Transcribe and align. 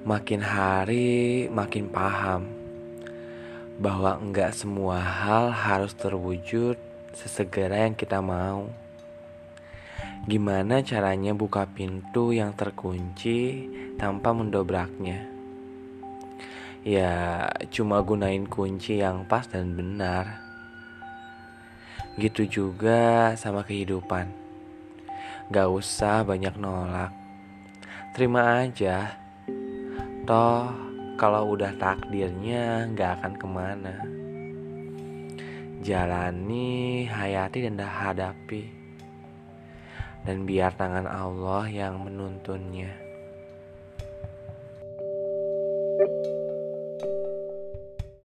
Makin 0.00 0.40
hari 0.40 1.44
makin 1.52 1.92
paham 1.92 2.48
bahwa 3.76 4.16
enggak 4.16 4.56
semua 4.56 4.96
hal 4.96 5.52
harus 5.52 5.92
terwujud 5.92 6.80
sesegera 7.12 7.84
yang 7.84 7.92
kita 7.92 8.24
mau. 8.24 8.72
Gimana 10.24 10.80
caranya 10.80 11.36
buka 11.36 11.68
pintu 11.68 12.32
yang 12.32 12.56
terkunci 12.56 13.68
tanpa 14.00 14.32
mendobraknya? 14.32 15.28
Ya, 16.80 17.44
cuma 17.68 18.00
gunain 18.00 18.48
kunci 18.48 19.04
yang 19.04 19.28
pas 19.28 19.44
dan 19.52 19.76
benar. 19.76 20.40
Gitu 22.16 22.48
juga 22.48 23.36
sama 23.36 23.68
kehidupan. 23.68 24.32
Gak 25.52 25.68
usah 25.68 26.24
banyak 26.24 26.56
nolak. 26.56 27.12
Terima 28.16 28.64
aja. 28.64 29.28
Toh, 30.30 30.70
kalau 31.18 31.58
udah 31.58 31.74
takdirnya 31.74 32.86
gak 32.94 33.18
akan 33.18 33.34
ke 33.34 33.46
mana. 33.50 33.94
Jalani, 35.82 37.02
hayati, 37.10 37.66
dan 37.66 37.82
hadapi. 37.82 38.62
Dan 40.22 40.46
biar 40.46 40.70
tangan 40.78 41.10
Allah 41.10 41.66
yang 41.66 42.06
menuntunnya. 42.06 43.09